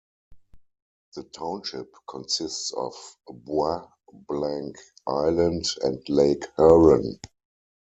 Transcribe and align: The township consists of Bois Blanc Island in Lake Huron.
The 1.15 1.25
township 1.25 1.93
consists 2.09 2.73
of 2.73 2.95
Bois 3.27 3.87
Blanc 4.27 4.75
Island 5.05 5.63
in 5.83 6.01
Lake 6.09 6.45
Huron. 6.55 7.19